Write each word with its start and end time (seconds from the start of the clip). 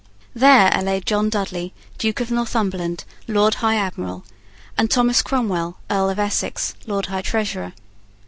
There 0.33 0.73
are 0.73 0.81
laid 0.81 1.05
John 1.05 1.29
Dudley, 1.29 1.75
Duke 1.99 2.21
of 2.21 2.31
Northumberland, 2.31 3.03
Lord 3.27 3.53
High 3.61 3.75
Admiral, 3.75 4.25
and 4.75 4.89
Thomas 4.89 5.21
Cromwell, 5.21 5.77
Earl 5.91 6.09
of 6.09 6.17
Essex, 6.17 6.73
Lord 6.87 7.05
High 7.05 7.21
Treasurer. 7.21 7.73